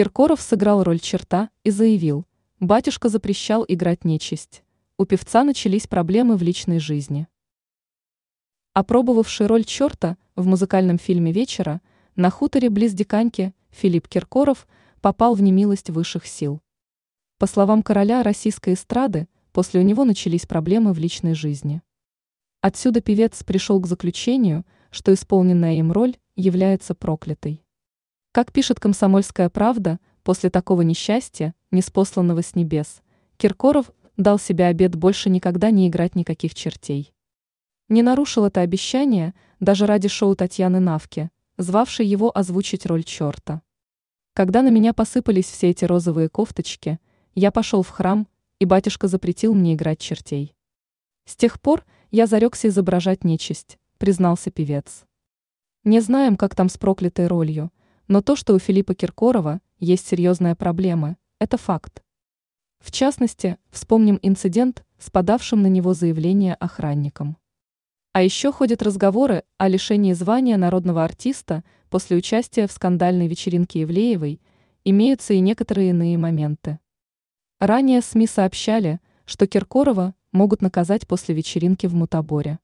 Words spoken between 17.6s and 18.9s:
короля российской